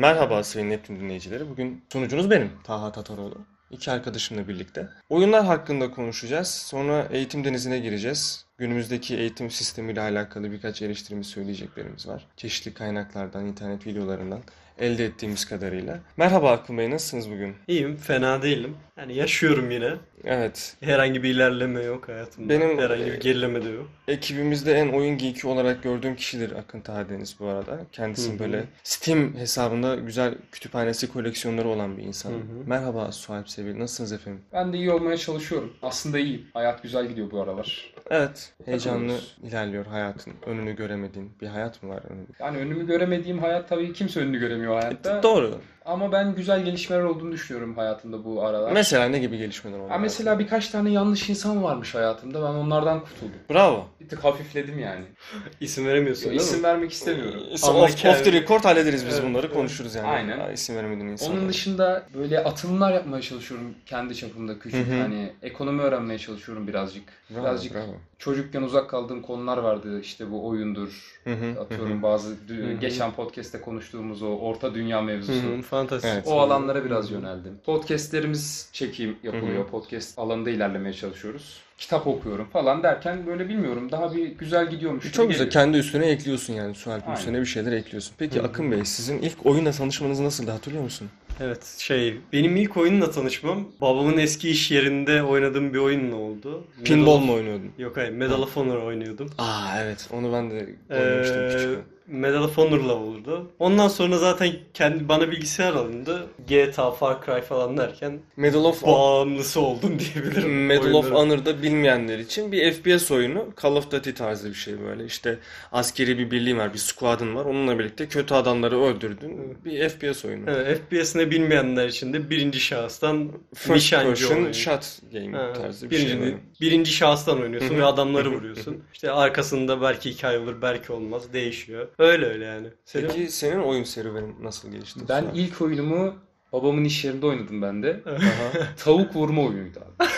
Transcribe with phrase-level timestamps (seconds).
[0.00, 1.50] Merhaba Neptün dinleyicileri.
[1.50, 3.38] Bugün sunucunuz benim Taha Tataroğlu.
[3.70, 4.88] İki arkadaşımla birlikte.
[5.08, 6.48] Oyunlar hakkında konuşacağız.
[6.48, 8.46] Sonra eğitim denizine gireceğiz.
[8.58, 12.26] Günümüzdeki eğitim sistemiyle alakalı birkaç eleştirimiz söyleyeceklerimiz var.
[12.36, 14.40] Çeşitli kaynaklardan, internet videolarından
[14.80, 15.98] elde ettiğimiz kadarıyla.
[16.16, 17.54] Merhaba Akın Bey, nasılsınız bugün?
[17.68, 18.76] İyiyim, fena değilim.
[18.98, 19.90] Yani yaşıyorum yine.
[20.24, 22.48] Evet, Herhangi bir ilerleme yok hayatımda.
[22.48, 23.86] Benim- Herhangi bir gerileme de yok.
[24.08, 27.80] ekibimizde en oyun geeki olarak gördüğüm kişidir Akın Tahdeniz bu arada.
[27.92, 32.30] Kendisi böyle Steam hesabında güzel kütüphanesi koleksiyonları olan bir insan.
[32.30, 32.40] Hı hı.
[32.66, 34.40] Merhaba Sualp Sevil, nasılsınız efendim?
[34.52, 35.72] Ben de iyi olmaya çalışıyorum.
[35.82, 36.46] Aslında iyiyim.
[36.54, 37.94] Hayat güzel gidiyor bu aralar.
[38.10, 40.32] Evet, heyecanlı ilerliyor hayatın.
[40.46, 42.30] Önünü göremediğin bir hayat mı var önünde?
[42.40, 45.22] Yani önümü göremediğim hayat tabii kimse önünü göremiyor hayatta.
[45.22, 45.54] Doğru.
[45.84, 48.72] Ama ben güzel gelişmeler olduğunu düşünüyorum hayatımda bu aralar.
[48.72, 49.90] Mesela ne gibi gelişmeler oldu?
[49.90, 52.38] Ha, mesela birkaç tane yanlış insan varmış hayatımda.
[52.42, 53.34] Ben onlardan kurtuldum.
[53.50, 53.86] Bravo.
[54.00, 55.04] Bir tık hafifledim yani.
[55.60, 56.62] İsim veremiyorsun değil İsim mi?
[56.64, 57.40] vermek istemiyorum.
[57.62, 59.56] Ama Ama off, off the record hallederiz biz Evet, bunları evet.
[59.56, 60.06] konuşuruz yani.
[60.08, 60.38] Aynen.
[60.38, 61.38] Ha, isim veremediğin insanlar.
[61.38, 64.86] Onun dışında böyle atılımlar yapmaya çalışıyorum kendi çapımda küçük.
[64.88, 65.00] Hı hı.
[65.00, 67.04] Hani ekonomi öğrenmeye çalışıyorum birazcık.
[67.30, 67.94] Bravo, birazcık bravo.
[68.18, 70.00] çocukken uzak kaldığım konular vardı.
[70.00, 71.20] İşte bu oyundur.
[71.24, 72.80] Hı hı, Atıyorum hı bazı dü- Hı hı.
[72.80, 75.42] geçen podcast'te konuştuğumuz o orta dünya mevzusu.
[75.58, 76.10] Hı, fantastik.
[76.14, 76.24] Evet.
[76.26, 77.52] O alanlara biraz yöneldim.
[77.66, 79.58] Podcastlerimiz çekim yapılıyor.
[79.58, 79.66] Hı hı.
[79.66, 81.58] Podcast alanında ilerlemeye çalışıyoruz.
[81.78, 85.44] Kitap okuyorum falan derken böyle bilmiyorum daha bir güzel gidiyormuş gibi Çok güzel.
[85.46, 85.52] geliyor.
[85.64, 86.74] Kendi üstüne ekliyorsun yani.
[86.86, 87.12] Aynen.
[87.16, 88.14] üstüne bir şeyler ekliyorsun.
[88.18, 88.46] Peki Hı hı.
[88.46, 91.08] Akın Bey sizin ilk oyunla tanışmanız nasıldı hatırlıyor musun?
[91.40, 96.64] Evet şey benim ilk oyunla tanışmam babamın eski iş yerinde oynadığım bir oyunla oldu.
[96.84, 97.70] Pinball Medal- mu oynuyordun?
[97.78, 99.30] Yok hayır Medal of Honor oynuyordum.
[99.38, 100.08] Aa evet.
[100.12, 100.54] Onu ben de
[100.90, 101.82] oynamıştım Ee, küçükken.
[102.10, 103.50] Medal of Honor'la oldu.
[103.58, 106.26] Ondan sonra zaten kendi bana bilgisayar alındı.
[106.48, 110.66] GTA, Far Cry falan derken Medal of bağımlısı oldum diyebilirim.
[110.66, 111.14] Medal of oyunların.
[111.14, 113.44] Honor'da bilmeyenler için bir FPS oyunu.
[113.62, 115.04] Call of Duty tarzı bir şey böyle.
[115.04, 115.38] İşte
[115.72, 117.44] askeri bir birliğin var, bir squad'ın var.
[117.44, 119.58] Onunla birlikte kötü adamları öldürdün.
[119.64, 120.50] Bir FPS oyunu.
[120.50, 125.90] Evet, FPS'ine bilmeyenler için de birinci şahıstan First nişancı person shot game Ha, tarzı bir
[125.96, 126.20] birinci, şey.
[126.20, 126.36] böyle.
[126.60, 128.84] birinci şahıstan oynuyorsun ve adamları vuruyorsun.
[128.92, 131.32] İşte arkasında belki hikaye olur, belki olmaz.
[131.32, 131.88] Değişiyor.
[132.00, 132.66] Öyle öyle yani.
[132.84, 135.00] Senin Peki senin oyun serüvenin nasıl gelişti?
[135.08, 135.32] Ben Sonra?
[135.34, 136.14] ilk oyunumu
[136.52, 138.00] babamın iş yerinde oynadım ben de.
[138.06, 138.62] Aha.
[138.84, 140.08] Tavuk vurma oyunuydu abi.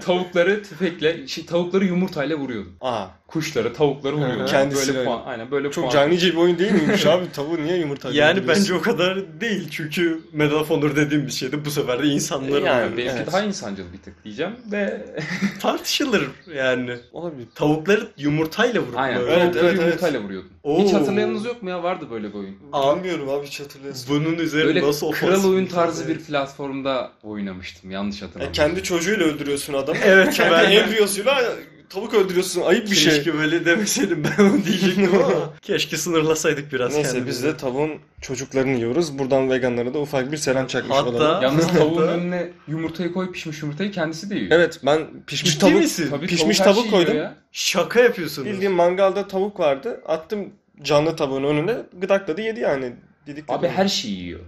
[0.00, 2.72] tavukları tüfekle, şey, tavukları yumurtayla vuruyordum.
[2.80, 4.46] Aa, Kuşları, tavukları vuruyordum.
[4.46, 4.98] Kendisiyle.
[4.98, 5.94] Böyle puan, aynen böyle çok puan.
[5.94, 7.32] canice bir oyun değil miymiş abi?
[7.32, 9.68] Tavuğu niye yumurta yani bence o kadar değil.
[9.70, 12.96] Çünkü Medal of Honor dediğim bir şeyde bu sefer de insanları Yani, vuruyor.
[12.96, 13.26] Benimki Evet.
[13.26, 15.06] daha insancıl bir tık diyeceğim de
[15.60, 16.96] tartışılır yani.
[17.12, 17.46] Olabilir.
[17.54, 19.32] Tavukları yumurtayla vurup aynen böyle.
[19.32, 19.86] Evet, tavukları evet, evet.
[19.86, 20.50] yumurtayla vuruyordum.
[20.62, 20.84] Oo.
[20.84, 21.82] Hiç hatırlayanınız yok mu ya?
[21.82, 22.56] Vardı böyle bir oyun.
[22.72, 24.06] Aa, Bilmiyorum abi hiç hatırlıyorsun.
[24.10, 27.90] bunun üzerine Böyle nasıl kral ofansif oyun bir tarzı bir platformda oynamıştım.
[27.90, 28.52] Yanlış Ya hatırlamıyorum.
[28.54, 29.98] kendi çocuğuyla öldürüyorsun adamı.
[30.04, 31.42] Evet, kendi embriyosuyla
[31.88, 32.60] tavuk öldürüyorsun.
[32.62, 33.12] Ayıp bir şey.
[33.14, 37.28] Keşke böyle demeseydim ben onu diyecektim ama keşke sınırlasaydık biraz Neyse kendimizi.
[37.38, 37.90] biz de tavuğun
[38.22, 39.18] çocuklarını yiyoruz.
[39.18, 41.42] Buradan veganlara da ufak bir selam çakmış Hatta- olalım.
[41.42, 44.50] Yalnız tavuğun önüne yumurtayı koy pişmiş yumurtayı kendisi de yiyor.
[44.50, 46.06] Evet ben pişmiş Ciddi tavuk misin?
[46.10, 47.22] Tabii pişmiş tavuk her tavuk şeyi yiyor koydum.
[47.22, 47.34] ya.
[47.52, 48.48] Şaka yapıyorsunuz.
[48.48, 50.00] Bildiğim mangalda tavuk vardı.
[50.06, 50.48] Attım
[50.82, 51.76] canlı tavuğun önüne.
[52.00, 52.92] Gıdakladı yedi yani.
[53.26, 54.40] Didik Abi her şeyi yiyor.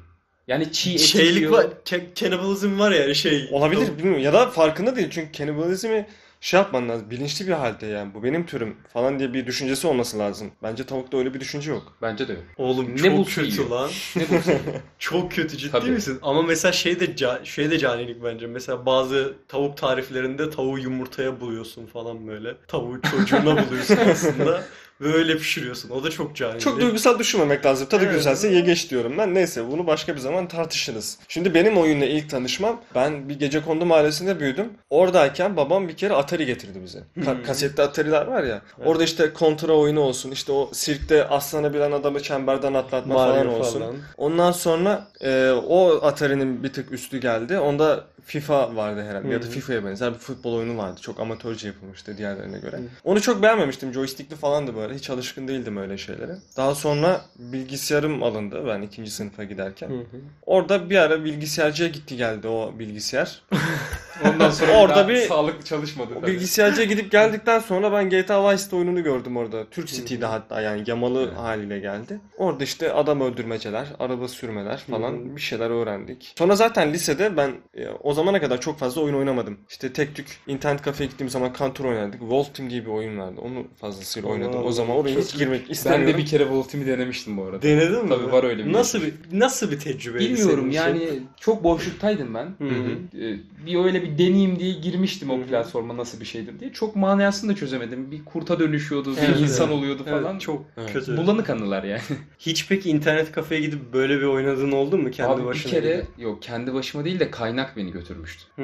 [0.49, 1.53] Yani çiğ eti Şeylik yiyor.
[1.53, 1.67] var.
[1.85, 3.49] Ke- cannibalizm var ya şey.
[3.53, 4.23] Olabilir bilmiyorum.
[4.23, 5.09] Ya da farkında değil.
[5.11, 6.07] Çünkü kanibalizmi
[6.41, 7.11] şey yapman lazım.
[7.11, 8.15] Bilinçli bir halde yani.
[8.15, 10.51] Bu benim türüm falan diye bir düşüncesi olması lazım.
[10.63, 11.97] Bence tavukta öyle bir düşünce yok.
[12.03, 12.43] Bence de yok.
[12.57, 13.71] Oğlum Ne çok bulsa kötü yiyor.
[13.71, 13.91] lan.
[14.17, 14.65] Ne bulsa yiyor.
[14.99, 15.91] Çok kötü ciddi Tabii.
[15.91, 16.19] misin?
[16.23, 18.47] Ama mesela şey de ca- şey de canilik bence.
[18.47, 22.55] Mesela bazı tavuk tariflerinde tavuğu yumurtaya buluyorsun falan böyle.
[22.69, 24.63] Tavuğu çocuğuna buluyorsun aslında.
[25.01, 25.91] Ve öyle pişiriyorsun.
[25.91, 26.61] O da çok canilik.
[26.61, 27.89] Çok duygusal düşünmemek lazım.
[27.89, 28.15] Tadı Evet.
[28.15, 29.35] güzelse ye geç diyorum ben.
[29.35, 31.19] Neyse bunu başka bir zaman tartışırız.
[31.29, 34.69] Şimdi benim oyunla ilk tanışmam ben bir gece kondu mahallesinde büyüdüm.
[34.91, 36.99] Oradayken babam bir kere Atari getirdi bize.
[37.19, 37.43] Ka- Hmm.
[37.43, 38.63] kasetli Atari'ler var ya.
[38.79, 38.89] Evet.
[38.89, 40.31] Orada işte kontra oyunu olsun.
[40.31, 43.81] işte o sirkte aslanabilen adamı çemberden atlatma Mario falan olsun.
[43.81, 43.95] falan.
[44.17, 47.59] Ondan sonra e, o Atari'nin bir tık üstü geldi.
[47.59, 49.29] Onda FIFA vardı herhalde.
[49.29, 49.47] Ya da.
[49.47, 51.01] FIFA'ya benzer bir futbol oyunu vardı.
[51.01, 52.77] Çok amatörce yapılmıştı diğerlerine göre.
[52.77, 52.83] Hı.
[53.05, 53.93] Onu çok beğenmemiştim.
[53.93, 54.95] Joystickli falandı böyle.
[54.95, 56.37] Hiç alışkın değildim öyle şeylere.
[56.57, 59.89] Daha sonra bilgisayarım alındı ben ikinci sınıfa giderken.
[59.89, 60.21] Hı hı.
[60.47, 63.43] Orada bir ara bilgisayarcıya gitti geldi o bilgisayar.
[64.25, 66.09] Ondan sonra Orada bir- bir sağlıklı çalışmadı.
[66.17, 66.33] O tabii.
[66.33, 69.65] bilgisayarcıya gidip geldikten sonra ben GTA Vice City oyununu gördüm orada.
[69.71, 71.37] Türk City'de hatta yani yamalı Evet.
[71.37, 72.21] haliyle geldi.
[72.37, 75.37] Orada işte adam öldürmeceler, araba sürmeler falan Hı hı.
[75.37, 76.33] bir şeyler öğrendik.
[76.39, 79.59] Sonra zaten lisede ben e, o zamana kadar çok fazla oyun oynamadım.
[79.69, 82.23] İşte tek tük internet kafeye gittiğim zaman Counter oynardık.
[82.23, 83.41] Volt Team gibi bir oyun vardı.
[83.43, 84.55] Onu fazlasıyla oynadım.
[84.61, 86.15] O Allah, zaman oraya hiç girmek Ben istemiyorum.
[86.15, 87.63] de bir kere Voltim'i denemiştim bu arada.
[87.63, 88.09] Denedin mi?
[88.09, 91.09] Tabii var öyle bir Nasıl bir nasıl bir tecrübeydi Bilmiyorum yani
[91.41, 92.47] çok boşluktaydım ben.
[92.59, 92.91] Hı hı.
[93.23, 93.37] Ee,
[93.67, 96.73] Bir öyle bir deneyeyim diye girmiştim o platforma nasıl bir şeydir diye.
[96.73, 98.11] Çok manasını da çözemedim.
[98.11, 99.79] Bir kurta dönüşüyordu, bir Evet, insan evet.
[99.79, 100.39] oluyordu Evet, falan.
[100.39, 100.93] çok Evet.
[100.93, 101.17] kötü.
[101.17, 102.01] bulanık anılar yani.
[102.39, 105.71] Hiç peki internet kafeye gidip böyle bir oynadığın oldu mu kendi Abi bir başına?
[105.73, 106.07] kere gidip?
[106.19, 108.43] yok kendi başıma değil de kaynak beni götürmüştü.
[108.57, 108.63] Hı.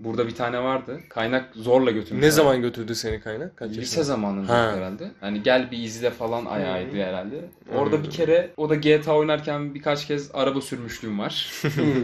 [0.00, 1.00] Burada bir tane vardı.
[1.08, 2.22] Kaynak zorla götürmüş.
[2.24, 3.56] Ne zaman götürdü seni kaynak?
[3.56, 4.04] Kaç Lise yaşında?
[4.04, 4.72] zamanında Ha.
[4.76, 5.10] herhalde.
[5.20, 7.44] Hani gel bir izle falan ayağıydı herhalde.
[7.74, 8.02] Orada Hı.
[8.02, 11.50] bir kere o da GTA oynarken birkaç kez araba sürmüşlüğüm var.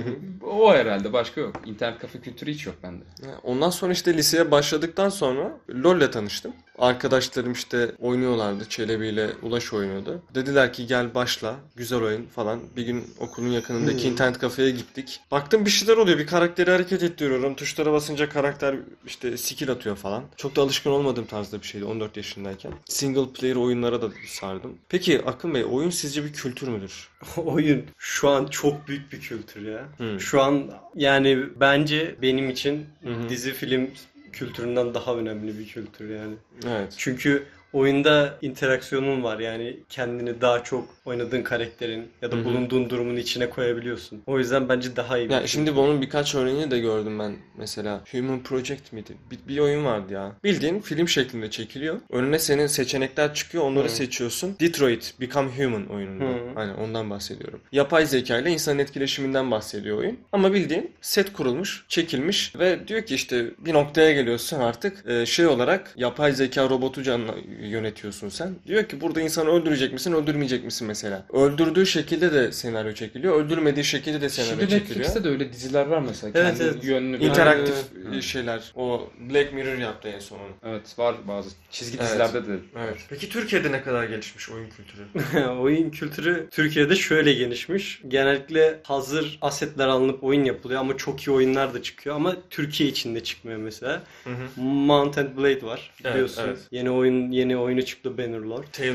[0.50, 1.60] o herhalde başka yok.
[1.66, 3.04] İnternet kafe kültürü hiç yok bende.
[3.42, 6.52] Ondan sonra işte liseye başladıktan sonra LoL'le tanıştım.
[6.78, 8.64] Arkadaşlarım işte oynuyorlardı.
[8.68, 10.22] Çelebi ile Ulaş oynuyordu.
[10.34, 11.54] Dediler ki gel başla.
[11.76, 12.60] Güzel oyun falan.
[12.76, 14.10] Bir gün okulun yakınındaki Hmm.
[14.12, 15.20] internet kafeye gittik.
[15.30, 16.18] Baktım bir şeyler oluyor.
[16.18, 17.54] Bir karakteri hareket ettiriyorum.
[17.54, 18.76] Tuşlara basınca karakter
[19.06, 20.24] işte skill atıyor falan.
[20.36, 22.72] Çok da alışkın olmadığım tarzda bir şeydi 14 yaşındayken.
[22.84, 24.74] Single player oyunlara da sardım.
[24.88, 27.08] Peki Akın Bey oyun sizce bir kültür müdür?
[27.36, 29.84] Oyun şu an çok büyük bir kültür ya.
[29.96, 30.20] Hmm.
[30.20, 33.28] Şu an yani bence benim için Hı hı.
[33.28, 33.90] dizi film
[34.32, 36.34] kültüründen daha önemli bir kültür yani.
[36.66, 36.94] Evet.
[36.96, 42.44] Çünkü oyunda interaksiyonun var yani kendini daha çok oynadığın karakterin ya da Hı hı.
[42.44, 44.22] bulunduğun durumun içine koyabiliyorsun.
[44.26, 45.48] O yüzden bence daha iyi Ya kültür.
[45.52, 47.36] şimdi bunun birkaç örneğini de gördüm ben.
[47.58, 49.12] Mesela Human Project miydi?
[49.30, 50.32] Bir, bir oyun vardı ya.
[50.44, 51.96] Bildiğin film şeklinde çekiliyor.
[52.10, 53.64] Önüne senin seçenekler çıkıyor.
[53.64, 53.88] Onları Hı.
[53.92, 54.56] seçiyorsun.
[54.60, 56.24] Detroit Become Human oyununda.
[56.24, 56.38] Hı.
[56.56, 57.60] Aynen ondan bahsediyorum.
[57.72, 60.18] Yapay zeka ile insan etkileşiminden bahsediyor oyun.
[60.32, 65.46] Ama bildiğin set kurulmuş, çekilmiş ve diyor ki işte bir noktaya geliyorsun artık e, şey
[65.46, 68.54] olarak yapay zeka robotu canla yönetiyorsun sen.
[68.66, 71.26] Diyor ki burada insanı öldürecek misin, öldürmeyecek misin mesela.
[71.32, 73.40] Öldürdüğü şekilde de senaryo çekiliyor.
[73.44, 74.88] Öldürmediği şekilde de senaryo Şimdi çekiliyor.
[74.98, 76.32] Netflix'te de öyle diziler var mesela.
[76.34, 76.84] Evet, Kendi evet.
[76.84, 77.16] yönlü.
[77.24, 77.74] İnteraktif
[78.12, 78.22] Evet.
[78.22, 78.72] şeyler.
[78.76, 80.70] O Black Mirror yaptı en son onu.
[80.72, 82.08] Evet var bazı çizgi Evet.
[82.08, 82.58] dizilerde de.
[82.78, 82.96] Evet.
[83.08, 85.48] Peki Türkiye'de ne kadar gelişmiş oyun kültürü?
[85.60, 88.00] oyun kültürü Türkiye'de şöyle gelişmiş.
[88.08, 93.22] Genellikle hazır asetler alınıp oyun yapılıyor ama çok iyi oyunlar da çıkıyor ama Türkiye içinde
[93.24, 94.02] çıkmıyor mesela.
[94.24, 94.60] Hı hı.
[94.62, 96.48] Mount and Blade var Evet, biliyorsunuz.
[96.48, 96.58] evet.
[96.70, 98.64] Yeni oyun yeni oyunu çıktı Bannerlord.
[98.72, 98.94] Tale,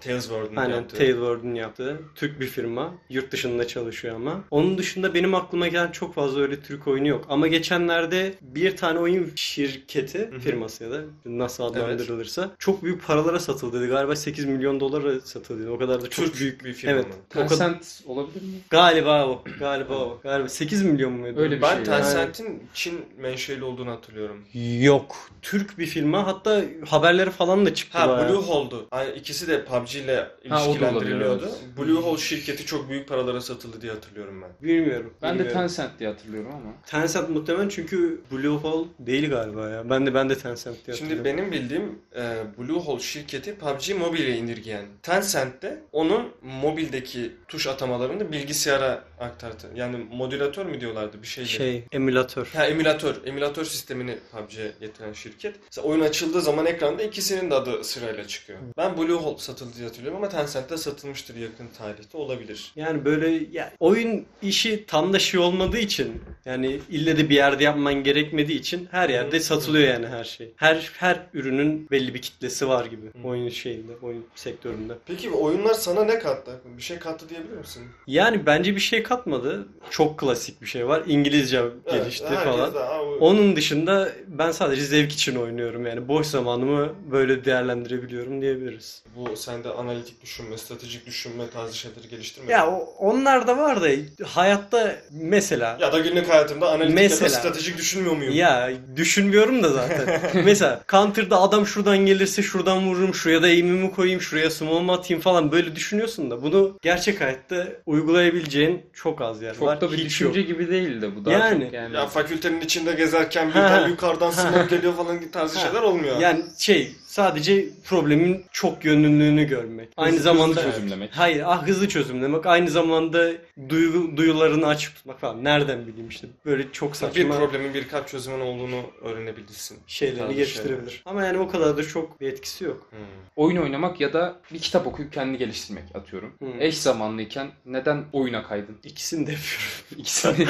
[0.00, 0.96] Tales World'un Aynen yaptığı.
[0.96, 2.94] Tailword'un yaptığı Türk bir firma.
[3.10, 4.44] Yurt dışında çalışıyor ama.
[4.50, 7.26] Onun dışında benim aklıma gelen çok fazla öyle Türk oyunu yok.
[7.28, 13.88] Ama geçenlerde bir tane oyun şirketi, firması ya da nasıl adlandırılırsa çok büyük paralara satıldı.
[13.88, 15.70] Galiba 8 milyon dolara satıldı.
[15.70, 16.64] O kadar da çok Türk büyük.
[16.64, 17.06] bir firma Evet.
[17.06, 17.12] mı?
[17.30, 18.48] Tencent olabilir mi?
[18.70, 19.44] Galiba o.
[19.58, 20.20] Galiba o.
[20.22, 21.40] Galiba 8 milyon muydu?
[21.40, 21.84] Öyle bir Ben şey.
[21.84, 24.44] Tencent'in Çin menşeli olduğunu hatırlıyorum.
[24.80, 25.16] Yok.
[25.42, 26.26] Türk bir firma.
[26.26, 27.91] Hatta haberleri falan da çıktı.
[27.92, 28.28] Ha bayağı.
[28.28, 28.86] Bluehole'du.
[28.90, 31.44] Ay, ikisi de PUBG ile Ha, ilişkilendiriliyordu.
[31.44, 34.50] olabilir, Bluehole şirketi çok büyük paralara satıldı diye hatırlıyorum ben.
[34.68, 35.14] Bilmiyorum.
[35.22, 35.60] Ben de bilmiyorum.
[35.60, 36.72] Tencent diye hatırlıyorum ama.
[36.86, 39.90] Tencent muhtemelen çünkü Bluehole değil galiba ya.
[39.90, 41.24] Ben de ben de Tencent diye Şimdi hatırlıyorum.
[41.50, 42.22] benim bildiğim e,
[42.58, 44.84] Bluehole şirketi PUBG Mobile'e indirgeyen.
[45.02, 49.66] Tencent de onun mobildeki tuş atamalarını bilgisayara aktardı.
[49.74, 51.48] Yani modülatör mü diyorlardı bir şeydi.
[51.48, 52.46] şey emülatör.
[52.54, 53.16] Ha emülatör.
[53.26, 55.54] Emülatör sistemini PUBG'ye getiren şirket.
[55.64, 58.58] Mesela oyun açıldığı zaman ekranda ikisinin de adı sırayla çıkıyor.
[58.78, 62.72] Ben Bluehole satıldı diye hatırlıyorum ama Tencent'te satılmıştır yakın tarihte olabilir.
[62.76, 67.64] Yani böyle ya, oyun işi tam da şey olmadığı için yani ille de bir yerde
[67.64, 70.52] yapman gerekmediği için her yerde satılıyor yani her şey.
[70.56, 73.28] Her her ürünün belli bir kitlesi var gibi Hı.
[73.28, 74.92] oyun şeyinde, oyun sektöründe.
[75.06, 76.60] Peki oyunlar sana ne kattı?
[76.76, 77.82] Bir şey kattı diyebilir misin?
[78.06, 79.66] Yani bence bir şey katmadı.
[79.90, 81.02] Çok klasik bir şey var.
[81.06, 82.74] İngilizce gelişti herkes falan.
[82.74, 87.44] de, "Aa, o- Onun dışında ben sadece zevk için oynuyorum yani boş zamanımı böyle
[87.76, 89.02] değerlendirebiliyorum diyebiliriz.
[89.16, 92.52] Bu sende analitik düşünme, stratejik düşünme tarzı şeyleri geliştirmedi.
[92.52, 93.88] Ya o- onlar da var da
[94.26, 97.24] hayatta mesela Ya da günlük hayatımda analitik Mesela.
[97.24, 98.34] ya da stratejik düşünmüyor muyum?
[98.34, 100.20] ya düşünmüyorum da zaten.
[100.44, 105.52] mesela Counter'da adam şuradan gelirse şuradan vururum, şuraya da aim'imi koyayım, şuraya smoke'umu atayım falan
[105.52, 109.80] böyle düşünüyorsun da bunu gerçek hayatta uygulayabileceğin çok az yer Çok var.
[109.80, 110.48] da bir Hiç düşünce yok.
[110.48, 111.64] gibi değil de bu daha Yani.
[111.64, 111.96] çok yani.
[111.96, 115.64] Ya fakültenin içinde gezerken birden yukarıdan smoke geliyor falan tarzı Ha.
[115.66, 116.18] şeyler olmuyor.
[116.20, 119.88] Yani şey sadece problemin çok yönlülüğünü görmek.
[119.96, 121.10] Aynı Hızlı- zamanda hızlı çözümlemek.
[121.12, 122.46] Hayır, ah hızlı çözümlemek.
[122.46, 123.32] Aynı zamanda
[123.68, 125.44] duygu, duyularını açık tutmak falan.
[125.44, 126.26] Nereden bileyim işte.
[126.46, 129.78] Böyle çok bir saçma problemin birkaç çözümün olduğunu öğrenebilirsin.
[129.86, 130.90] şeylerini geliştirebilir.
[130.90, 131.02] şeyler.
[131.06, 132.86] Ama yani o kadar da çok bir etkisi yok.
[132.90, 132.98] Hmm.
[133.36, 136.34] Oyun oynamak ya da bir kitap okuyup kendini geliştirmek atıyorum.
[136.38, 136.46] Hı.
[136.60, 138.76] Eş zamanlıyken neden oyuna kaydın?
[138.84, 139.68] İkisini de yapıyorum.
[139.96, 140.46] İkisini.